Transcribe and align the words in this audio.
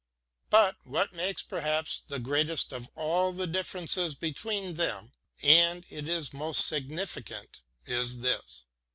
But 0.49 0.77
what 0.87 1.13
makes 1.13 1.43
perhaps 1.43 1.99
the 1.99 2.17
greatest 2.17 2.71
of 2.73 2.89
all 2.95 3.31
the 3.31 3.45
differences 3.45 4.15
between 4.15 4.73
them— 4.73 5.11
and 5.43 5.85
it 5.91 6.07
is 6.07 6.33
most 6.33 6.65
significant— 6.65 7.61
^is 7.87 8.21
this. 8.23 8.65